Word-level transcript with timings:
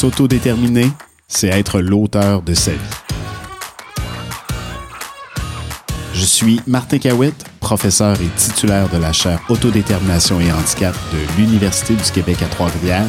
S'autodéterminer, 0.00 0.90
c'est 1.28 1.48
être 1.48 1.78
l'auteur 1.78 2.40
de 2.40 2.54
sa 2.54 2.70
vie. 2.70 2.78
Je 6.14 6.24
suis 6.24 6.58
Martin 6.66 6.96
Cawitt, 6.96 7.34
professeur 7.60 8.16
et 8.22 8.28
titulaire 8.34 8.88
de 8.88 8.96
la 8.96 9.12
chaire 9.12 9.42
Autodétermination 9.50 10.40
et 10.40 10.50
handicap 10.50 10.96
de 11.12 11.18
l'Université 11.36 11.92
du 11.92 12.10
Québec 12.12 12.38
à 12.40 12.46
Trois-Rivières 12.46 13.04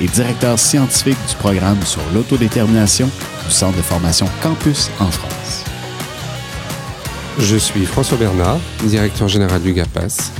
et 0.00 0.08
directeur 0.08 0.58
scientifique 0.58 1.18
du 1.28 1.36
programme 1.36 1.80
sur 1.84 2.02
l'autodétermination 2.12 3.08
du 3.46 3.52
Centre 3.52 3.76
de 3.76 3.82
formation 3.82 4.26
Campus 4.42 4.90
en 4.98 5.12
France. 5.12 5.62
Je 7.38 7.56
suis 7.56 7.86
François 7.86 8.18
Bernard, 8.18 8.58
directeur 8.82 9.28
général 9.28 9.62
du 9.62 9.72
GAPAS. 9.72 10.32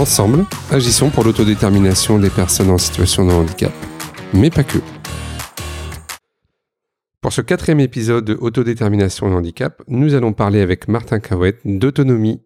Ensemble, 0.00 0.46
agissons 0.70 1.10
pour 1.10 1.24
l'autodétermination 1.24 2.18
des 2.18 2.30
personnes 2.30 2.70
en 2.70 2.78
situation 2.78 3.26
de 3.26 3.32
handicap, 3.32 3.70
mais 4.32 4.48
pas 4.48 4.64
que. 4.64 4.78
Pour 7.20 7.34
ce 7.34 7.42
quatrième 7.42 7.80
épisode 7.80 8.24
de 8.24 8.32
Autodétermination 8.40 9.28
et 9.30 9.34
handicap, 9.34 9.82
nous 9.88 10.14
allons 10.14 10.32
parler 10.32 10.62
avec 10.62 10.88
Martin 10.88 11.20
Cahouette 11.20 11.60
d'autonomie. 11.66 12.40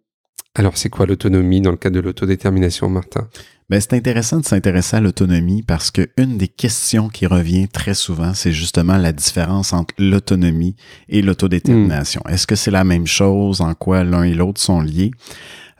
Alors, 0.57 0.77
c'est 0.77 0.89
quoi 0.89 1.07
l'autonomie 1.07 1.61
dans 1.61 1.71
le 1.71 1.77
cadre 1.77 1.95
de 1.95 2.01
l'autodétermination, 2.01 2.89
Martin? 2.89 3.29
Ben, 3.71 3.81
c'est 3.81 3.95
intéressant 3.95 4.41
de 4.41 4.45
s'intéresser 4.45 4.97
à 4.97 5.01
l'autonomie 5.01 5.63
parce 5.63 5.93
que 5.93 6.09
une 6.17 6.37
des 6.37 6.49
questions 6.49 7.09
qui 7.09 7.27
revient 7.27 7.69
très 7.69 7.95
souvent, 7.95 8.35
c'est 8.35 8.53
justement 8.53 8.97
la 8.97 9.13
différence 9.13 9.73
entre 9.73 9.95
l'autonomie 9.99 10.75
et 11.09 11.23
l'autodétermination. 11.23 12.21
Hmm. 12.25 12.31
Est-ce 12.33 12.49
que 12.49 12.57
c'est 12.57 12.73
la 12.73 12.85
même 12.85 13.07
chose? 13.07 13.61
En 13.61 13.75
quoi 13.75 14.03
l'un 14.03 14.25
et 14.25 14.35
l'autre 14.35 14.61
sont 14.61 14.81
liés? 14.81 15.13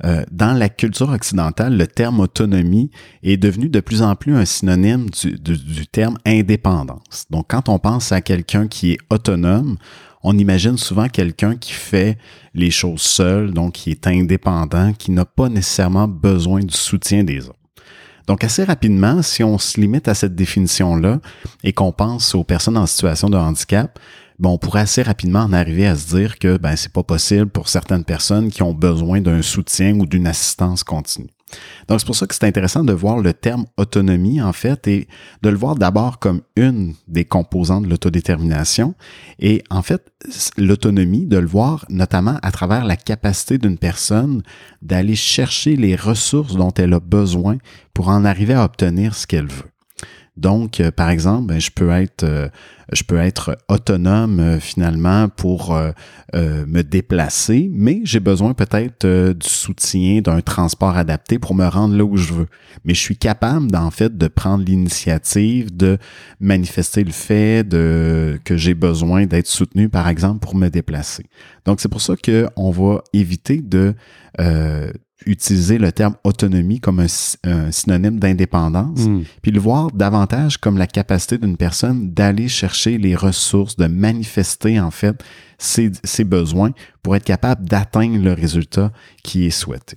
Euh, 0.03 0.25
dans 0.33 0.55
la 0.55 0.69
culture 0.69 1.11
occidentale, 1.11 1.77
le 1.77 1.87
terme 1.87 2.21
autonomie 2.21 2.91
est 3.23 3.37
devenu 3.37 3.69
de 3.69 3.81
plus 3.81 4.03
en 4.03 4.17
plus 4.17 4.35
un 4.35 4.45
synonyme 4.45 5.09
du, 5.11 5.39
du 5.39 5.87
terme 5.87 6.19
indépendance. 6.27 7.27
Donc, 7.31 7.47
quand 7.49 7.69
on 7.69 7.79
pense 7.79 8.11
à 8.11 8.21
quelqu'un 8.21 8.67
qui 8.67 8.93
est 8.93 8.99
autonome, 9.11 9.77
on 10.25 10.37
imagine 10.37 10.79
souvent 10.79 11.09
quelqu'un 11.09 11.55
qui 11.57 11.73
fait 11.73 12.19
les 12.55 12.71
choses 12.71 13.03
seul, 13.03 13.53
donc 13.53 13.75
qui 13.75 13.91
est 13.91 14.07
indépendant, 14.07 14.93
qui 14.95 15.11
n'a 15.11 15.27
pas 15.27 15.49
nécessairement 15.49 16.09
besoin 16.09 16.61
du 16.61 16.75
soutien 16.75 17.23
des 17.23 17.47
autres. 17.47 17.59
Donc, 18.27 18.43
assez 18.43 18.65
rapidement, 18.65 19.21
si 19.21 19.45
on 19.45 19.59
se 19.59 19.79
limite 19.79 20.09
à 20.09 20.15
cette 20.15 20.35
définition-là 20.35 21.21
et 21.63 21.75
qu'on 21.75 21.93
pense 21.93 22.35
aux 22.35 22.43
personnes 22.43 22.79
en 22.79 22.87
situation 22.87 23.29
de 23.29 23.37
handicap, 23.37 23.99
on 24.43 24.59
pourrait 24.59 24.81
assez 24.81 25.03
rapidement 25.03 25.41
en 25.41 25.53
arriver 25.53 25.87
à 25.87 25.97
se 25.97 26.15
dire 26.17 26.39
que 26.39 26.57
ben, 26.57 26.77
c'est 26.77 26.93
pas 26.93 27.03
possible 27.03 27.47
pour 27.47 27.69
certaines 27.69 28.05
personnes 28.05 28.51
qui 28.51 28.63
ont 28.63 28.75
besoin 28.75 29.21
d'un 29.21 29.43
soutien 29.43 29.99
ou 29.99 30.07
d'une 30.07 30.27
assistance 30.27 30.85
continue. 30.85 31.31
Donc, 31.89 32.01
c'est 32.01 32.07
pour 32.07 32.17
ça 32.17 32.27
que 32.27 32.35
c'est 32.35 32.47
intéressant 32.47 32.85
de 32.85 32.93
voir 32.93 33.19
le 33.19 33.33
terme 33.33 33.67
autonomie, 33.77 34.41
en 34.41 34.53
fait, 34.53 34.89
et 34.89 35.09
de 35.43 35.49
le 35.49 35.57
voir 35.57 35.77
d'abord 35.77 36.19
comme 36.19 36.41
une 36.57 36.95
des 37.07 37.25
composants 37.25 37.81
de 37.81 37.89
l'autodétermination. 37.89 38.95
Et 39.39 39.63
en 39.71 39.83
fait, 39.83 40.13
l'autonomie, 40.57 41.27
de 41.27 41.39
le 41.39 41.47
voir 41.47 41.85
notamment 41.89 42.39
à 42.43 42.51
travers 42.51 42.85
la 42.85 42.97
capacité 42.97 43.59
d'une 43.59 43.79
personne 43.79 44.43
d'aller 44.83 45.17
chercher 45.17 45.77
les 45.77 45.97
ressources 45.97 46.57
dont 46.57 46.73
elle 46.73 46.95
a 46.95 47.01
besoin 47.01 47.59
pour 47.93 48.09
en 48.09 48.25
arriver 48.25 48.55
à 48.55 48.65
obtenir 48.65 49.15
ce 49.15 49.27
qu'elle 49.27 49.47
veut. 49.47 49.74
Donc, 50.37 50.81
euh, 50.81 50.91
par 50.91 51.11
exemple, 51.11 51.47
ben, 51.47 51.61
je 51.61 51.71
peux 51.71 51.91
être, 51.91 52.25
euh, 52.25 52.49
je 52.93 53.05
peux 53.05 53.19
être 53.19 53.57
autonome 53.69 54.41
euh, 54.41 54.59
finalement 54.59 55.29
pour 55.29 55.77
me 56.35 56.83
déplacer, 56.83 57.71
mais 57.73 58.01
j'ai 58.03 58.19
besoin 58.19 58.55
peut-être 58.55 59.07
du 59.07 59.49
soutien 59.49 60.21
d'un 60.21 60.41
transport 60.41 60.97
adapté 60.97 61.39
pour 61.39 61.55
me 61.55 61.67
rendre 61.67 61.97
là 61.97 62.05
où 62.05 62.17
je 62.17 62.33
veux. 62.33 62.47
Mais 62.85 62.95
je 62.95 63.01
suis 63.01 63.17
capable, 63.17 63.75
en 63.77 63.91
fait, 63.93 64.17
de 64.19 64.27
prendre 64.27 64.65
l'initiative 64.65 65.77
de 65.77 65.99
manifester 66.41 67.05
le 67.05 67.13
fait 67.13 67.67
de 67.67 68.41
que 68.45 68.57
j'ai 68.57 68.75
besoin 68.75 69.27
d'être 69.27 69.47
soutenu, 69.47 69.89
par 69.89 70.09
exemple, 70.09 70.41
pour 70.41 70.57
me 70.57 70.69
déplacer. 70.69 71.25
Donc, 71.65 71.81
c'est 71.81 71.89
pour 71.89 72.01
ça 72.01 72.15
qu'on 72.17 72.71
va 72.71 73.03
éviter 73.13 73.63
de 73.63 73.95
utiliser 75.27 75.79
le 75.79 75.93
terme 75.93 76.17
autonomie 76.25 76.81
comme 76.81 77.01
un, 77.01 77.71
synonyme 77.71 78.19
d'indépendance, 78.19 79.01
hmm. 79.01 79.23
puis 79.43 79.53
le 79.53 79.61
voir 79.61 79.91
davantage 79.93 80.59
comme 80.59 80.77
la 80.77 80.87
capacité 80.87 81.39
d'une 81.39 81.57
personne 81.57 82.11
d'aller 82.11 82.49
chercher 82.49 82.99
les 82.99 83.15
ressources, 83.15 83.77
de 83.77 83.87
manifester 83.87 84.81
en 84.81 84.91
fait 84.91 85.23
ses, 85.59 85.93
ses 86.03 86.25
besoins 86.25 86.73
pour 87.03 87.17
être 87.17 87.25
capable 87.25 87.67
d'atteindre 87.67 88.23
le 88.23 88.33
résultat 88.33 88.93
qui 89.23 89.47
est 89.47 89.51
souhaité. 89.51 89.97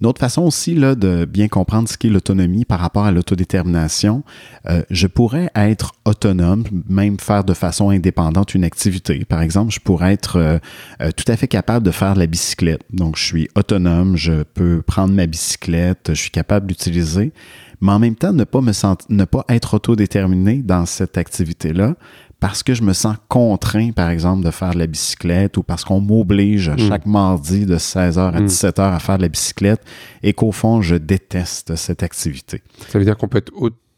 Une 0.00 0.06
autre 0.06 0.20
façon 0.20 0.42
aussi 0.42 0.74
là, 0.74 0.94
de 0.94 1.24
bien 1.24 1.48
comprendre 1.48 1.88
ce 1.88 1.98
qu'est 1.98 2.08
l'autonomie 2.08 2.64
par 2.64 2.78
rapport 2.78 3.04
à 3.04 3.10
l'autodétermination, 3.10 4.22
euh, 4.68 4.82
je 4.90 5.08
pourrais 5.08 5.50
être 5.56 5.92
autonome, 6.04 6.64
même 6.88 7.18
faire 7.18 7.42
de 7.42 7.52
façon 7.52 7.90
indépendante 7.90 8.54
une 8.54 8.62
activité. 8.62 9.24
Par 9.24 9.42
exemple, 9.42 9.72
je 9.72 9.80
pourrais 9.80 10.12
être 10.12 10.36
euh, 10.36 10.58
euh, 11.02 11.10
tout 11.10 11.24
à 11.26 11.36
fait 11.36 11.48
capable 11.48 11.84
de 11.84 11.90
faire 11.90 12.14
de 12.14 12.20
la 12.20 12.26
bicyclette. 12.26 12.82
Donc, 12.92 13.16
je 13.16 13.24
suis 13.24 13.48
autonome, 13.56 14.16
je 14.16 14.44
peux 14.44 14.82
prendre 14.82 15.12
ma 15.12 15.26
bicyclette, 15.26 16.10
je 16.10 16.20
suis 16.20 16.30
capable 16.30 16.68
d'utiliser, 16.68 17.32
mais 17.80 17.90
en 17.90 17.98
même 17.98 18.14
temps, 18.14 18.32
ne 18.32 18.44
pas 18.44 18.60
me 18.60 18.72
sentir, 18.72 19.06
ne 19.10 19.24
pas 19.24 19.44
être 19.48 19.74
autodéterminé 19.74 20.58
dans 20.58 20.86
cette 20.86 21.18
activité-là 21.18 21.96
parce 22.40 22.62
que 22.62 22.74
je 22.74 22.82
me 22.82 22.92
sens 22.92 23.16
contraint, 23.28 23.90
par 23.92 24.10
exemple, 24.10 24.44
de 24.44 24.50
faire 24.50 24.72
de 24.72 24.78
la 24.78 24.86
bicyclette 24.86 25.56
ou 25.56 25.62
parce 25.62 25.84
qu'on 25.84 26.00
m'oblige 26.00 26.70
mm. 26.70 26.78
chaque 26.78 27.06
mardi 27.06 27.66
de 27.66 27.76
16h 27.76 28.18
à 28.18 28.40
17h 28.40 28.78
mm. 28.78 28.94
à 28.94 28.98
faire 28.98 29.16
de 29.16 29.22
la 29.22 29.28
bicyclette 29.28 29.80
et 30.22 30.32
qu'au 30.32 30.52
fond, 30.52 30.80
je 30.80 30.94
déteste 30.94 31.74
cette 31.76 32.02
activité. 32.02 32.62
Ça 32.88 32.98
veut 32.98 33.04
dire 33.04 33.16
qu'on 33.16 33.28
peut 33.28 33.38
être 33.38 33.52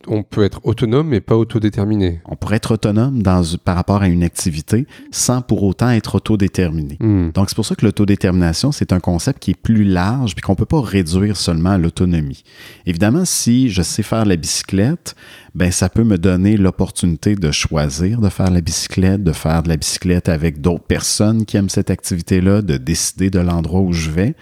on 0.06 0.22
peut 0.22 0.44
être 0.44 0.60
autonome 0.64 1.08
mais 1.08 1.20
pas 1.20 1.36
autodéterminé. 1.36 2.20
On 2.24 2.36
pourrait 2.36 2.56
être 2.56 2.72
autonome 2.72 3.22
dans, 3.22 3.42
par 3.64 3.76
rapport 3.76 4.02
à 4.02 4.08
une 4.08 4.22
activité 4.22 4.86
sans 5.10 5.42
pour 5.42 5.62
autant 5.62 5.90
être 5.90 6.14
autodéterminé. 6.14 6.96
Hmm. 7.00 7.30
Donc 7.32 7.50
c'est 7.50 7.54
pour 7.54 7.66
ça 7.66 7.74
que 7.74 7.84
l'autodétermination, 7.84 8.72
c'est 8.72 8.92
un 8.92 9.00
concept 9.00 9.40
qui 9.40 9.50
est 9.50 9.60
plus 9.60 9.84
large 9.84 10.34
puis 10.34 10.42
qu'on 10.42 10.54
peut 10.54 10.64
pas 10.64 10.80
réduire 10.80 11.36
seulement 11.36 11.70
à 11.70 11.78
l'autonomie. 11.78 12.44
Évidemment, 12.86 13.24
si 13.24 13.68
je 13.68 13.82
sais 13.82 14.02
faire 14.02 14.24
la 14.24 14.36
bicyclette, 14.36 15.14
ben 15.54 15.70
ça 15.70 15.88
peut 15.88 16.04
me 16.04 16.18
donner 16.18 16.56
l'opportunité 16.56 17.34
de 17.34 17.50
choisir 17.50 18.20
de 18.20 18.28
faire 18.28 18.50
la 18.50 18.60
bicyclette, 18.60 19.22
de 19.22 19.32
faire 19.32 19.62
de 19.62 19.68
la 19.68 19.76
bicyclette 19.76 20.28
avec 20.28 20.60
d'autres 20.60 20.84
personnes 20.84 21.44
qui 21.44 21.56
aiment 21.56 21.68
cette 21.68 21.90
activité-là, 21.90 22.62
de 22.62 22.76
décider 22.76 23.30
de 23.30 23.40
l'endroit 23.40 23.80
où 23.80 23.92
je 23.92 24.10
vais. 24.10 24.34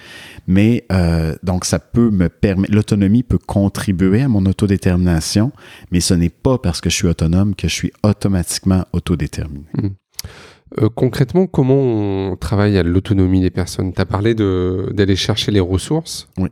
Mais 0.47 0.85
euh, 0.93 1.35
donc 1.43 1.65
ça 1.65 1.79
peut 1.79 2.11
me 2.11 2.29
permettre, 2.29 2.73
l'autonomie 2.75 3.23
peut 3.23 3.39
contribuer 3.39 4.23
à 4.23 4.29
mon 4.29 4.45
autodétermination, 4.47 5.53
mais 5.91 6.01
ce 6.01 6.15
n'est 6.15 6.29
pas 6.31 6.59
parce 6.59 6.81
que 6.81 6.91
je 6.91 6.95
suis 6.95 7.09
autonome 7.09 7.55
que 7.55 7.69
je 7.69 7.75
suis 7.75 7.93
automatiquement 8.03 8.85
autodéterminé. 8.93 9.67
Hmm. 9.77 9.89
Euh, 10.81 10.89
concrètement, 10.95 11.47
comment 11.47 11.81
on 12.33 12.37
travaille 12.37 12.77
à 12.77 12.83
l'autonomie 12.83 13.41
des 13.41 13.51
personnes? 13.51 13.93
Tu 13.93 14.01
as 14.01 14.07
parlé 14.07 14.35
d'aller 14.35 15.17
chercher 15.17 15.51
les 15.51 15.61
ressources. 15.61 16.29
Oui. 16.37 16.49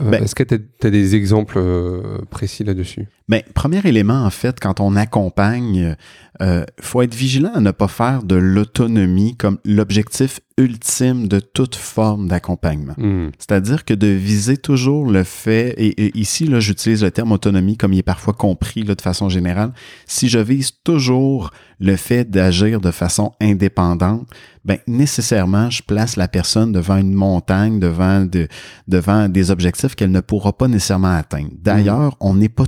Euh, 0.00 0.10
ben 0.10 0.22
est-ce 0.22 0.34
que 0.34 0.42
tu 0.42 0.54
as, 0.82 0.90
des 0.90 1.14
exemples 1.14 1.58
euh, 1.58 2.18
précis 2.30 2.64
là-dessus? 2.64 3.06
Ben, 3.28 3.42
premier 3.54 3.80
élément, 3.84 4.24
en 4.24 4.30
fait, 4.30 4.60
quand 4.60 4.80
on 4.80 4.96
accompagne, 4.96 5.74
il 5.74 5.96
euh, 6.42 6.64
faut 6.80 7.02
être 7.02 7.14
vigilant 7.14 7.52
à 7.54 7.60
ne 7.60 7.70
pas 7.70 7.88
faire 7.88 8.22
de 8.22 8.36
l'autonomie 8.36 9.36
comme 9.36 9.58
l'objectif 9.64 10.40
ultime 10.58 11.26
de 11.26 11.40
toute 11.40 11.74
forme 11.74 12.28
d'accompagnement. 12.28 12.94
Hmm. 12.96 13.30
C'est-à-dire 13.38 13.84
que 13.84 13.94
de 13.94 14.06
viser 14.06 14.56
toujours 14.56 15.10
le 15.10 15.24
fait, 15.24 15.74
et, 15.78 16.16
ici, 16.18 16.46
là, 16.46 16.60
j'utilise 16.60 17.02
le 17.02 17.10
terme 17.10 17.32
autonomie 17.32 17.76
comme 17.76 17.92
il 17.92 17.98
est 17.98 18.02
parfois 18.02 18.34
compris 18.34 18.82
là, 18.82 18.94
de 18.94 19.02
façon 19.02 19.28
générale, 19.28 19.72
si 20.06 20.28
je 20.28 20.38
vise 20.38 20.72
toujours 20.84 21.50
le 21.80 21.96
fait 21.96 22.30
d'agir 22.30 22.80
de 22.80 22.90
façon 22.90 23.32
indépendante, 23.40 24.28
ben, 24.64 24.78
nécessairement, 24.86 25.70
je 25.70 25.82
place 25.82 26.16
la 26.16 26.28
personne 26.28 26.72
devant 26.72 26.96
une 26.96 27.14
montagne, 27.14 27.78
devant, 27.80 28.24
de, 28.24 28.48
devant 28.88 29.28
des 29.28 29.50
objectifs 29.50 29.94
qu'elle 29.94 30.12
ne 30.12 30.20
pourra 30.20 30.56
pas 30.56 30.68
nécessairement 30.68 31.14
atteindre. 31.14 31.50
D'ailleurs, 31.60 32.16
on 32.20 32.34
n'est 32.34 32.48
pas 32.48 32.64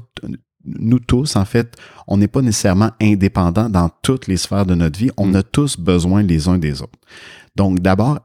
nous 0.67 0.99
tous, 0.99 1.37
en 1.37 1.45
fait, 1.45 1.77
on 2.07 2.17
n'est 2.17 2.29
pas 2.29 2.43
nécessairement 2.43 2.91
indépendants 3.01 3.69
dans 3.69 3.89
toutes 4.03 4.27
les 4.27 4.37
sphères 4.37 4.67
de 4.67 4.75
notre 4.75 4.99
vie. 4.99 5.11
On 5.17 5.29
mm. 5.29 5.37
a 5.37 5.43
tous 5.43 5.79
besoin 5.79 6.23
les 6.23 6.49
uns 6.49 6.59
des 6.59 6.83
autres. 6.83 6.99
Donc, 7.55 7.81
d'abord, 7.81 8.19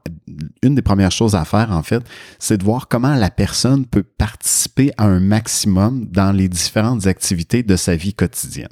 une 0.62 0.74
des 0.74 0.82
premières 0.82 1.10
choses 1.10 1.34
à 1.34 1.44
faire, 1.44 1.70
en 1.72 1.82
fait, 1.82 2.02
c'est 2.38 2.58
de 2.58 2.64
voir 2.64 2.88
comment 2.88 3.14
la 3.14 3.30
personne 3.30 3.86
peut 3.86 4.02
participer 4.02 4.92
à 4.98 5.06
un 5.06 5.20
maximum 5.20 6.06
dans 6.10 6.32
les 6.32 6.48
différentes 6.48 7.06
activités 7.06 7.62
de 7.62 7.76
sa 7.76 7.96
vie 7.96 8.12
quotidienne. 8.12 8.68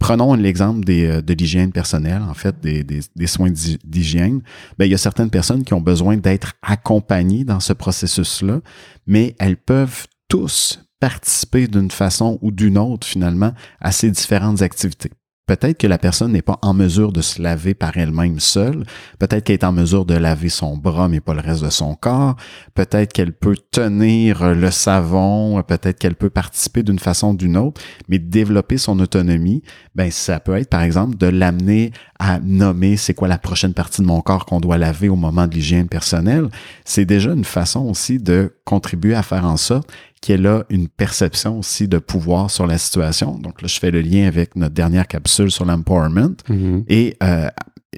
Prenons 0.00 0.34
l'exemple 0.34 0.80
euh, 0.88 1.20
de 1.20 1.34
l'hygiène 1.34 1.72
personnelle, 1.72 2.22
en 2.22 2.34
fait, 2.34 2.58
des, 2.60 2.82
des, 2.82 3.26
soins 3.26 3.50
d'hygiène. 3.84 4.40
Ben, 4.78 4.86
il 4.86 4.90
y 4.90 4.94
a 4.94 4.98
certaines 4.98 5.30
personnes 5.30 5.62
qui 5.62 5.74
ont 5.74 5.80
besoin 5.80 6.16
d'être 6.16 6.54
accompagnées 6.62 7.44
dans 7.44 7.60
ce 7.60 7.74
processus-là, 7.74 8.60
mais 9.06 9.36
elles 9.38 9.58
peuvent 9.58 10.06
tous 10.26 10.80
participer 11.00 11.68
d'une 11.68 11.90
façon 11.90 12.38
ou 12.40 12.50
d'une 12.50 12.78
autre 12.78 13.06
finalement 13.06 13.52
à 13.78 13.92
ces 13.92 14.10
différentes 14.10 14.62
activités. 14.62 15.10
Peut-être 15.56 15.78
que 15.78 15.88
la 15.88 15.98
personne 15.98 16.30
n'est 16.30 16.42
pas 16.42 16.60
en 16.62 16.74
mesure 16.74 17.10
de 17.10 17.22
se 17.22 17.42
laver 17.42 17.74
par 17.74 17.96
elle-même 17.96 18.38
seule. 18.38 18.84
Peut-être 19.18 19.42
qu'elle 19.42 19.54
est 19.54 19.64
en 19.64 19.72
mesure 19.72 20.04
de 20.04 20.14
laver 20.14 20.48
son 20.48 20.76
bras, 20.76 21.08
mais 21.08 21.18
pas 21.18 21.34
le 21.34 21.40
reste 21.40 21.64
de 21.64 21.70
son 21.70 21.96
corps. 21.96 22.36
Peut-être 22.74 23.12
qu'elle 23.12 23.32
peut 23.32 23.56
tenir 23.72 24.54
le 24.54 24.70
savon. 24.70 25.60
Peut-être 25.64 25.98
qu'elle 25.98 26.14
peut 26.14 26.30
participer 26.30 26.84
d'une 26.84 27.00
façon 27.00 27.30
ou 27.30 27.36
d'une 27.36 27.56
autre. 27.56 27.80
Mais 28.08 28.20
développer 28.20 28.78
son 28.78 29.00
autonomie, 29.00 29.64
ben, 29.96 30.12
ça 30.12 30.38
peut 30.38 30.54
être, 30.54 30.68
par 30.68 30.82
exemple, 30.82 31.16
de 31.16 31.26
l'amener 31.26 31.90
à 32.20 32.38
nommer 32.38 32.96
c'est 32.96 33.14
quoi 33.14 33.26
la 33.26 33.38
prochaine 33.38 33.74
partie 33.74 34.02
de 34.02 34.06
mon 34.06 34.20
corps 34.20 34.46
qu'on 34.46 34.60
doit 34.60 34.78
laver 34.78 35.08
au 35.08 35.16
moment 35.16 35.48
de 35.48 35.54
l'hygiène 35.54 35.88
personnelle. 35.88 36.48
C'est 36.84 37.06
déjà 37.06 37.32
une 37.32 37.44
façon 37.44 37.80
aussi 37.86 38.18
de 38.18 38.54
contribuer 38.64 39.16
à 39.16 39.24
faire 39.24 39.46
en 39.46 39.56
sorte 39.56 39.90
qu'elle 40.20 40.46
a 40.46 40.64
une 40.68 40.88
perception 40.88 41.58
aussi 41.58 41.88
de 41.88 41.98
pouvoir 41.98 42.50
sur 42.50 42.66
la 42.66 42.76
situation. 42.78 43.38
Donc 43.38 43.62
là, 43.62 43.68
je 43.68 43.78
fais 43.78 43.90
le 43.90 44.00
lien 44.02 44.26
avec 44.26 44.54
notre 44.56 44.74
dernière 44.74 45.06
capsule 45.08 45.50
sur 45.50 45.64
l'empowerment 45.64 46.36
Mhm. 46.48 46.84
et 46.88 47.16
euh, 47.22 47.48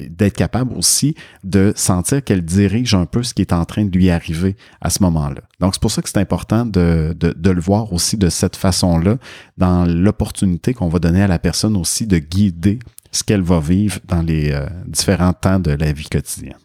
d'être 0.08 0.36
capable 0.36 0.72
aussi 0.74 1.14
de 1.44 1.72
sentir 1.76 2.24
qu'elle 2.24 2.42
dirige 2.42 2.94
un 2.94 3.04
peu 3.04 3.22
ce 3.22 3.34
qui 3.34 3.42
est 3.42 3.52
en 3.52 3.64
train 3.66 3.84
de 3.84 3.94
lui 3.94 4.08
arriver 4.08 4.56
à 4.80 4.88
ce 4.88 5.02
moment-là. 5.02 5.42
Donc, 5.60 5.74
c'est 5.74 5.82
pour 5.82 5.90
ça 5.90 6.00
que 6.00 6.08
c'est 6.08 6.18
important 6.18 6.64
de, 6.64 7.14
de, 7.18 7.34
de 7.36 7.50
le 7.50 7.60
voir 7.60 7.92
aussi 7.92 8.16
de 8.16 8.30
cette 8.30 8.56
façon-là, 8.56 9.16
dans 9.58 9.84
l'opportunité 9.84 10.72
qu'on 10.72 10.88
va 10.88 10.98
donner 10.98 11.22
à 11.22 11.26
la 11.28 11.38
personne 11.38 11.76
aussi 11.76 12.06
de 12.06 12.16
guider 12.18 12.78
ce 13.10 13.22
qu'elle 13.22 13.42
va 13.42 13.60
vivre 13.60 13.98
dans 14.08 14.22
les 14.22 14.52
euh, 14.52 14.66
différents 14.86 15.34
temps 15.34 15.58
de 15.60 15.72
la 15.72 15.92
vie 15.92 16.08
quotidienne. 16.08 16.56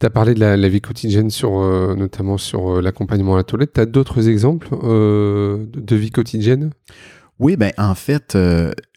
Tu 0.00 0.06
as 0.06 0.10
parlé 0.10 0.34
de 0.34 0.40
la, 0.40 0.68
vie 0.68 0.80
quotidienne, 0.80 1.30
sur, 1.30 1.60
euh, 1.60 1.94
notamment 1.94 2.38
sur 2.38 2.78
euh, 2.78 2.80
l'accompagnement 2.80 3.34
à 3.34 3.36
la 3.38 3.44
toilette. 3.44 3.74
Tu 3.74 3.80
as 3.80 3.86
d'autres 3.86 4.28
exemples 4.28 4.68
euh, 4.82 5.64
de, 5.66 5.80
de 5.80 5.96
vie 5.96 6.10
quotidienne? 6.10 6.70
Oui, 7.38 7.56
ben 7.56 7.72
en 7.78 7.94
fait, 7.94 8.36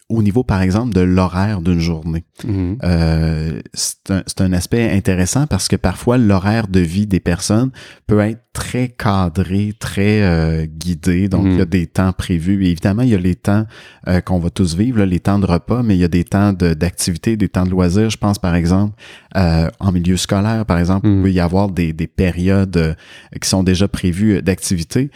au 0.10 0.22
niveau, 0.22 0.44
par 0.44 0.62
exemple, 0.62 0.94
de 0.94 1.02
l'horaire 1.02 1.62
d'une 1.62 1.80
journée, 1.80 2.26
Mhm. 2.44 2.78
euh, 2.84 3.60
c'est 3.74 4.12
un, 4.12 4.22
c'est 4.28 4.42
un 4.42 4.54
aspect 4.54 4.92
intéressant 4.92 5.48
parce 5.48 5.68
que 5.68 5.76
parfois, 5.76 6.18
l'horaire 6.20 6.68
de 6.68 6.80
vie 6.80 7.08
des 7.08 7.20
personnes 7.20 7.72
peut 8.06 8.20
être 8.20 8.42
très 8.54 8.88
cadré, 8.88 9.74
très 9.78 10.22
euh, 10.22 10.66
guidé. 10.66 11.28
Donc, 11.28 11.46
Mhm. 11.46 11.52
il 11.52 11.58
y 11.58 11.62
a 11.62 11.66
des 11.66 11.88
temps 11.88 12.14
prévus. 12.14 12.66
Et 12.66 12.70
évidemment, 12.72 13.02
il 13.02 13.10
y 13.10 13.16
a 13.16 13.18
les 13.18 13.36
temps 13.36 13.66
euh, 14.08 14.22
qu'on 14.22 14.40
va 14.40 14.50
tous 14.52 14.76
vivre, 14.78 15.00
là, 15.00 15.06
les 15.08 15.20
temps 15.20 15.40
de 15.40 15.46
repas, 15.48 15.82
mais 15.84 15.96
il 15.98 16.00
y 16.00 16.04
a 16.06 16.08
des 16.08 16.24
temps 16.24 16.54
de- 16.54 16.74
d'activité, 16.76 17.36
des 17.36 17.50
temps 17.50 17.66
de 17.66 17.72
loisirs. 17.72 18.10
Je 18.12 18.18
pense, 18.18 18.38
par 18.40 18.56
exemple, 18.56 18.94
en 19.36 19.92
milieu 19.92 20.16
scolaire, 20.18 20.66
par 20.66 20.78
exemple, 20.80 21.08
Mhm. 21.08 21.18
il 21.18 21.24
peut 21.24 21.32
y 21.32 21.40
avoir 21.42 21.70
des, 21.70 21.92
des 21.92 22.08
périodes 22.08 22.96
qui 23.42 23.50
sont 23.50 23.64
déjà 23.64 23.88
prévues 23.90 24.42
d'activité. 24.42 25.10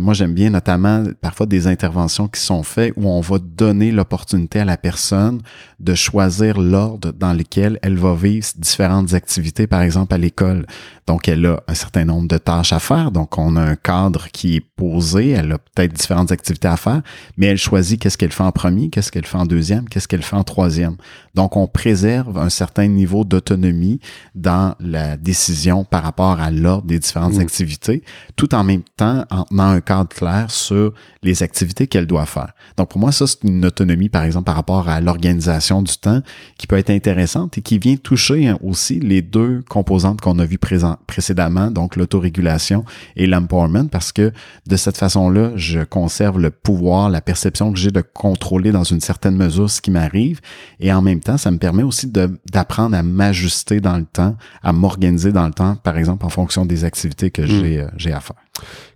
Moi, 0.00 0.14
j'aime 0.14 0.32
bien 0.32 0.50
notamment 0.50 1.04
parfois 1.20 1.44
des 1.46 1.66
interventions 1.66 2.28
qui 2.28 2.40
sont 2.40 2.62
faites 2.62 2.92
où 2.96 3.08
on 3.08 3.20
va 3.20 3.38
donner 3.38 3.90
l'opportunité 3.92 4.35
à 4.54 4.64
la 4.64 4.76
personne 4.76 5.40
de 5.80 5.94
choisir 5.94 6.60
l'ordre 6.60 7.12
dans 7.12 7.32
lequel 7.32 7.78
elle 7.82 7.96
va 7.96 8.14
vivre 8.14 8.46
différentes 8.56 9.14
activités, 9.14 9.66
par 9.66 9.82
exemple 9.82 10.14
à 10.14 10.18
l'école. 10.18 10.66
Donc, 11.06 11.28
elle 11.28 11.46
a 11.46 11.62
un 11.68 11.74
certain 11.74 12.04
nombre 12.04 12.26
de 12.26 12.38
tâches 12.38 12.72
à 12.72 12.80
faire. 12.80 13.12
Donc, 13.12 13.38
on 13.38 13.54
a 13.56 13.62
un 13.62 13.76
cadre 13.76 14.28
qui 14.32 14.56
est 14.56 14.60
posé. 14.60 15.30
Elle 15.30 15.52
a 15.52 15.58
peut-être 15.58 15.92
différentes 15.92 16.32
activités 16.32 16.68
à 16.68 16.76
faire, 16.76 17.02
mais 17.36 17.46
elle 17.46 17.58
choisit 17.58 18.00
qu'est-ce 18.00 18.18
qu'elle 18.18 18.32
fait 18.32 18.42
en 18.42 18.52
premier, 18.52 18.90
qu'est-ce 18.90 19.12
qu'elle 19.12 19.26
fait 19.26 19.38
en 19.38 19.46
deuxième, 19.46 19.88
qu'est-ce 19.88 20.08
qu'elle 20.08 20.22
fait 20.22 20.36
en 20.36 20.44
troisième. 20.44 20.96
Donc, 21.34 21.56
on 21.56 21.66
préserve 21.66 22.38
un 22.38 22.48
certain 22.48 22.88
niveau 22.88 23.24
d'autonomie 23.24 24.00
dans 24.34 24.74
la 24.80 25.16
décision 25.16 25.84
par 25.84 26.02
rapport 26.02 26.40
à 26.40 26.50
l'ordre 26.50 26.88
des 26.88 26.98
différentes 26.98 27.34
Mm. 27.34 27.40
activités, 27.40 28.02
tout 28.36 28.54
en 28.54 28.64
même 28.64 28.82
temps 28.96 29.24
en 29.30 29.44
tenant 29.44 29.68
un 29.68 29.80
cadre 29.80 30.08
clair 30.08 30.50
sur 30.50 30.92
les 31.22 31.42
activités 31.42 31.86
qu'elle 31.86 32.06
doit 32.06 32.26
faire. 32.26 32.52
Donc, 32.76 32.90
pour 32.90 33.00
moi, 33.00 33.12
ça, 33.12 33.26
c'est 33.26 33.44
une 33.44 33.64
autonomie, 33.64 34.08
par 34.08 34.24
exemple, 34.24 34.46
par 34.46 34.56
rapport 34.56 34.88
à 34.88 35.00
l'organisation 35.00 35.82
du 35.82 35.96
temps 35.96 36.20
qui 36.58 36.66
peut 36.66 36.76
être 36.76 36.90
intéressante 36.90 37.58
et 37.58 37.62
qui 37.62 37.78
vient 37.78 37.96
toucher 37.96 38.52
aussi 38.62 39.00
les 39.00 39.22
deux 39.22 39.62
composantes 39.68 40.20
qu'on 40.20 40.38
a 40.38 40.44
vues 40.44 40.58
précédemment, 41.06 41.70
donc 41.70 41.96
l'autorégulation 41.96 42.84
et 43.16 43.26
l'empowerment, 43.26 43.88
parce 43.88 44.12
que 44.12 44.32
de 44.66 44.76
cette 44.76 44.96
façon-là, 44.96 45.52
je 45.56 45.80
conserve 45.80 46.40
le 46.40 46.50
pouvoir, 46.50 47.10
la 47.10 47.20
perception 47.20 47.72
que 47.72 47.78
j'ai 47.78 47.90
de 47.90 48.00
contrôler 48.00 48.72
dans 48.72 48.84
une 48.84 49.00
certaine 49.00 49.36
mesure 49.36 49.70
ce 49.70 49.80
qui 49.80 49.90
m'arrive 49.90 50.40
et 50.80 50.92
en 50.92 51.02
même 51.02 51.20
temps, 51.20 51.36
ça 51.36 51.50
me 51.50 51.58
permet 51.58 51.82
aussi 51.82 52.10
d'apprendre 52.52 52.96
à 52.96 53.02
m'ajuster 53.02 53.80
dans 53.80 53.96
le 53.96 54.04
temps, 54.04 54.36
à 54.62 54.72
m'organiser 54.72 55.32
dans 55.32 55.46
le 55.46 55.52
temps, 55.52 55.76
par 55.76 55.96
exemple, 55.98 56.24
en 56.26 56.30
fonction 56.30 56.66
des 56.66 56.84
activités 56.84 57.30
que 57.30 57.46
j'ai 57.46 57.80
euh, 57.80 57.88
j'ai 57.96 58.12
à 58.12 58.20
faire. 58.20 58.36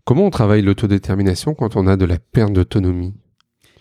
Comment 0.05 0.27
on 0.27 0.31
travaille 0.31 0.63
l'autodétermination 0.63 1.55
quand 1.55 1.77
on 1.77 1.87
a 1.87 1.97
de 1.97 2.05
la 2.05 2.19
perte 2.19 2.53
d'autonomie? 2.53 3.15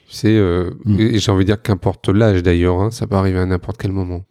C'est, 0.09 0.35
euh, 0.35 0.71
Mm. 0.85 0.99
et 0.99 1.19
j'ai 1.19 1.31
envie 1.31 1.45
de 1.45 1.49
dire 1.51 1.61
qu'importe 1.61 2.09
l'âge 2.09 2.41
d'ailleurs, 2.43 2.81
hein, 2.81 2.91
ça 2.91 3.05
peut 3.07 3.15
arriver 3.15 3.39
à 3.39 3.45
n'importe 3.45 3.77
quel 3.77 3.91
moment. 3.91 4.23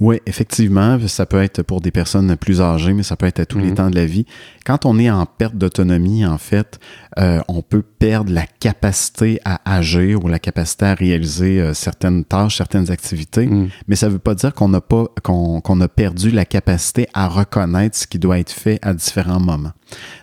Oui, 0.00 0.20
effectivement, 0.26 0.96
ça 1.08 1.26
peut 1.26 1.42
être 1.42 1.62
pour 1.62 1.80
des 1.80 1.90
personnes 1.90 2.36
plus 2.36 2.60
âgées, 2.60 2.92
mais 2.92 3.02
ça 3.02 3.16
peut 3.16 3.26
être 3.26 3.40
à 3.40 3.46
tous 3.46 3.58
les 3.58 3.70
Mhm. 3.70 3.74
temps 3.74 3.90
de 3.90 3.96
la 3.96 4.06
vie. 4.06 4.26
Quand 4.64 4.86
on 4.86 4.96
est 4.98 5.10
en 5.10 5.26
perte 5.26 5.56
d'autonomie, 5.56 6.24
en 6.24 6.38
fait, 6.38 6.78
euh, 7.18 7.40
on 7.48 7.62
peut 7.62 7.82
perdre 7.82 8.32
la 8.32 8.46
capacité 8.46 9.40
à 9.44 9.60
agir 9.76 10.24
ou 10.24 10.28
la 10.28 10.38
capacité 10.38 10.84
à 10.86 10.94
réaliser 10.94 11.60
euh, 11.60 11.74
certaines 11.74 12.24
tâches, 12.24 12.58
certaines 12.58 12.90
activités, 12.92 13.46
Mm. 13.46 13.68
mais 13.88 13.96
ça 13.96 14.06
ne 14.06 14.12
veut 14.12 14.18
pas 14.20 14.34
dire 14.36 14.54
qu'on 14.54 14.68
n'a 14.68 14.80
pas 14.80 15.06
qu'on 15.24 15.60
qu'on 15.60 15.80
a 15.80 15.88
perdu 15.88 16.30
la 16.30 16.44
capacité 16.44 17.08
à 17.14 17.26
reconnaître 17.26 17.96
ce 17.96 18.06
qui 18.06 18.18
doit 18.20 18.38
être 18.38 18.52
fait 18.52 18.78
à 18.82 18.94
différents 18.94 19.40
moments. 19.40 19.72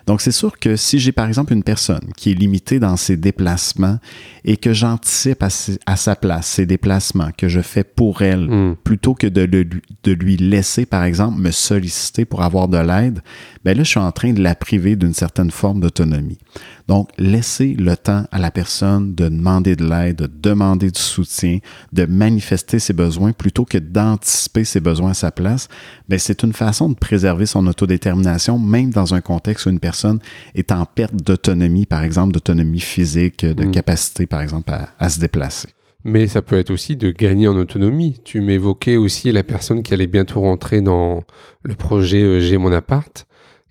Donc, 0.06 0.20
c'est 0.20 0.30
sûr 0.32 0.58
que 0.58 0.76
si 0.76 0.98
j'ai 0.98 1.12
par 1.12 1.26
exemple 1.26 1.52
une 1.52 1.62
personne 1.64 2.12
qui 2.16 2.30
est 2.30 2.34
limitée 2.34 2.78
dans 2.78 2.96
ses 2.96 3.16
déplacements 3.16 3.98
et 4.44 4.56
que 4.56 4.72
j'anticipe 4.72 5.42
à, 5.42 5.96
sa 5.96 6.14
place 6.16 6.46
ses 6.46 6.66
déplacements 6.66 7.30
que 7.36 7.48
je 7.48 7.60
fais 7.60 7.82
pour 7.84 8.22
elle, 8.22 8.46
Mm. 8.48 8.76
plutôt 8.84 9.14
que 9.14 9.26
de, 9.26 9.42
le- 9.42 9.64
de 9.64 10.12
lui 10.12 10.36
laisser, 10.36 10.86
par 10.86 11.02
exemple, 11.04 11.40
me 11.40 11.50
solliciter 11.50 12.24
pour 12.24 12.42
avoir 12.42 12.68
de 12.68 12.78
l'aide, 12.78 13.20
ben 13.66 13.76
là, 13.76 13.82
je 13.82 13.90
suis 13.90 13.98
en 13.98 14.12
train 14.12 14.32
de 14.32 14.40
la 14.40 14.54
priver 14.54 14.94
d'une 14.94 15.12
certaine 15.12 15.50
forme 15.50 15.80
d'autonomie. 15.80 16.38
Donc, 16.86 17.08
laisser 17.18 17.74
le 17.74 17.96
temps 17.96 18.24
à 18.30 18.38
la 18.38 18.52
personne 18.52 19.16
de 19.16 19.28
demander 19.28 19.74
de 19.74 19.84
l'aide, 19.84 20.18
de 20.18 20.30
demander 20.40 20.92
du 20.92 21.00
soutien, 21.00 21.58
de 21.92 22.06
manifester 22.06 22.78
ses 22.78 22.92
besoins 22.92 23.32
plutôt 23.32 23.64
que 23.64 23.78
d'anticiper 23.78 24.62
ses 24.62 24.78
besoins 24.78 25.10
à 25.10 25.14
sa 25.14 25.32
place, 25.32 25.66
ben 26.08 26.16
c'est 26.16 26.44
une 26.44 26.52
façon 26.52 26.88
de 26.88 26.94
préserver 26.94 27.44
son 27.44 27.66
autodétermination, 27.66 28.56
même 28.56 28.90
dans 28.90 29.14
un 29.14 29.20
contexte 29.20 29.66
où 29.66 29.70
une 29.70 29.80
personne 29.80 30.20
est 30.54 30.70
en 30.70 30.84
perte 30.86 31.16
d'autonomie, 31.16 31.86
par 31.86 32.04
exemple, 32.04 32.32
d'autonomie 32.34 32.78
physique, 32.78 33.44
de 33.44 33.64
Mm. 33.64 33.72
capacité, 33.72 34.26
par 34.26 34.42
exemple, 34.42 34.70
à- 34.72 34.90
à 35.00 35.08
se 35.08 35.18
déplacer. 35.18 35.70
Mais 36.04 36.28
ça 36.28 36.40
peut 36.40 36.56
être 36.56 36.70
aussi 36.70 36.94
de 36.94 37.10
gagner 37.10 37.48
en 37.48 37.56
autonomie. 37.56 38.20
Tu 38.24 38.40
m'évoquais 38.40 38.96
aussi 38.96 39.32
la 39.32 39.42
personne 39.42 39.82
qui 39.82 39.92
allait 39.92 40.06
bientôt 40.06 40.40
rentrer 40.40 40.80
dans 40.80 41.24
le 41.64 41.74
projet 41.74 42.22
euh, 42.22 42.38
J'ai 42.38 42.58
mon 42.58 42.70
appart, 42.70 43.26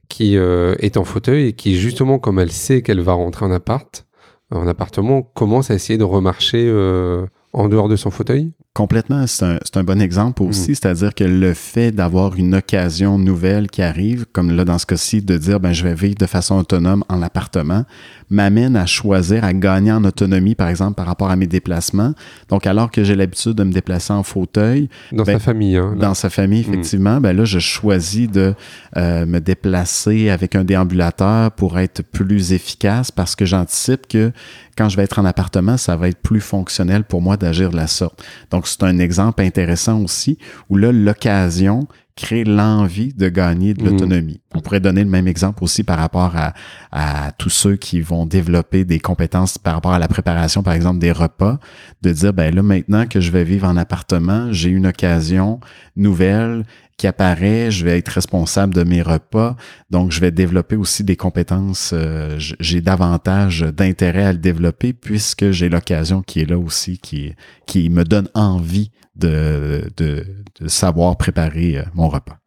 qui 0.09 0.37
euh, 0.37 0.75
est 0.79 0.97
en 0.97 1.03
fauteuil 1.03 1.47
et 1.47 1.53
qui, 1.53 1.75
justement, 1.75 2.19
comme 2.19 2.39
elle 2.39 2.51
sait 2.51 2.81
qu'elle 2.81 3.01
va 3.01 3.13
rentrer 3.13 3.45
en 3.45 3.51
appart, 3.51 4.05
en 4.51 4.67
appartement, 4.67 5.21
commence 5.21 5.71
à 5.71 5.75
essayer 5.75 5.97
de 5.97 6.03
remarcher 6.03 6.65
euh, 6.67 7.25
en 7.53 7.67
dehors 7.67 7.89
de 7.89 7.95
son 7.95 8.11
fauteuil. 8.11 8.53
Complètement, 8.75 9.25
c'est 9.25 9.45
un, 9.45 9.57
c'est 9.63 9.77
un 9.77 9.85
bon 9.85 10.01
exemple 10.01 10.43
aussi, 10.43 10.75
c'est-à-dire 10.75 11.15
que 11.15 11.23
le 11.23 11.53
fait 11.53 11.93
d'avoir 11.93 12.35
une 12.35 12.55
occasion 12.55 13.17
nouvelle 13.17 13.69
qui 13.69 13.81
arrive, 13.81 14.25
comme 14.33 14.51
là 14.51 14.65
dans 14.65 14.77
ce 14.77 14.85
cas-ci, 14.85 15.21
de 15.21 15.37
dire 15.37 15.61
ben 15.61 15.71
je 15.71 15.81
vais 15.85 15.93
vivre 15.93 16.15
de 16.15 16.25
façon 16.25 16.57
autonome 16.57 17.05
en 17.07 17.21
appartement, 17.21 17.85
m'amène 18.29 18.75
à 18.75 18.85
choisir, 18.85 19.45
à 19.45 19.53
gagner 19.53 19.93
en 19.93 20.03
autonomie, 20.03 20.55
par 20.55 20.67
exemple, 20.67 20.95
par 20.95 21.05
rapport 21.05 21.29
à 21.29 21.37
mes 21.37 21.47
déplacements. 21.47 22.13
Donc, 22.49 22.67
alors 22.67 22.91
que 22.91 23.05
j'ai 23.05 23.15
l'habitude 23.15 23.53
de 23.53 23.63
me 23.63 23.71
déplacer 23.71 24.11
en 24.11 24.23
fauteuil, 24.23 24.89
Dans 25.13 25.23
Ben, 25.23 25.33
sa 25.33 25.39
famille. 25.39 25.77
Hein, 25.77 25.95
dans 25.97 26.13
sa 26.13 26.29
famille, 26.29 26.59
effectivement, 26.59 27.21
ben 27.21 27.31
là, 27.31 27.45
je 27.45 27.59
choisis 27.59 28.29
de 28.29 28.55
euh, 28.97 29.25
me 29.25 29.39
déplacer 29.39 30.29
avec 30.29 30.53
un 30.55 30.65
déambulateur 30.65 31.51
pour 31.51 31.79
être 31.79 32.01
plus 32.01 32.51
efficace 32.51 33.09
parce 33.11 33.37
que 33.37 33.45
j'anticipe 33.45 34.07
que 34.07 34.33
quand 34.77 34.89
je 34.89 34.97
vais 34.97 35.03
être 35.03 35.19
en 35.19 35.25
appartement, 35.25 35.77
ça 35.77 35.95
va 35.95 36.09
être 36.09 36.21
plus 36.21 36.41
fonctionnel 36.41 37.05
pour 37.05 37.21
moi 37.21 37.37
d'agir 37.37 37.69
de 37.69 37.77
la 37.77 37.87
sorte. 37.87 38.23
Donc, 38.51 38.64
c'est 38.67 38.83
un 38.83 38.97
exemple 38.99 39.41
intéressant 39.41 40.01
aussi 40.01 40.37
où 40.69 40.77
là, 40.77 40.91
l'occasion 40.91 41.87
crée 42.17 42.45
l'envie 42.45 43.13
de 43.13 43.27
gagner 43.27 43.73
de 43.73 43.83
Mhm. 43.83 43.89
l'autonomie. 43.89 44.39
On 44.53 44.61
pourrait 44.61 44.79
donner 44.79 45.03
le 45.03 45.09
même 45.09 45.27
exemple 45.27 45.61
aussi 45.65 45.83
par 45.83 45.97
rapport 45.97 46.33
à, 46.37 46.53
à 46.93 47.33
tous 47.33 47.49
ceux 47.49 47.75
qui 47.75 47.99
vont 47.99 48.25
développer 48.25 48.85
des 48.85 48.99
compétences 49.01 49.57
par 49.57 49.73
rapport 49.73 49.91
à 49.91 49.99
la 49.99 50.07
préparation, 50.07 50.63
par 50.63 50.73
exemple, 50.75 50.99
des 50.99 51.11
repas, 51.11 51.59
de 52.03 52.11
dire, 52.13 52.31
ben 52.31 52.55
là, 52.55 52.63
maintenant 52.63 53.05
que 53.05 53.19
je 53.19 53.31
vais 53.31 53.43
vivre 53.43 53.67
en 53.67 53.75
appartement, 53.75 54.47
j'ai 54.53 54.69
une 54.69 54.87
occasion 54.87 55.59
nouvelle 55.97 56.63
qui 56.97 57.07
apparaît, 57.07 57.71
je 57.71 57.83
vais 57.83 57.97
être 57.97 58.09
responsable 58.09 58.73
de 58.73 58.83
mes 58.83 59.01
repas, 59.01 59.55
donc 59.89 60.11
je 60.11 60.21
vais 60.21 60.31
développer 60.31 60.75
aussi 60.75 61.03
des 61.03 61.15
compétences, 61.15 61.91
euh, 61.93 62.35
j'ai 62.37 62.81
davantage 62.81 63.61
d'intérêt 63.61 64.23
à 64.23 64.31
le 64.31 64.39
développer 64.39 64.93
puisque 64.93 65.51
j'ai 65.51 65.69
l'occasion 65.69 66.21
qui 66.21 66.39
est 66.39 66.49
là 66.49 66.57
aussi, 66.57 66.97
qui, 66.97 67.33
qui 67.65 67.89
me 67.89 68.03
donne 68.03 68.29
envie 68.33 68.91
de, 69.15 69.89
de, 69.97 70.25
de 70.61 70.67
savoir 70.67 71.17
préparer 71.17 71.77
euh, 71.77 71.83
mon 71.93 72.07
repas. 72.07 72.37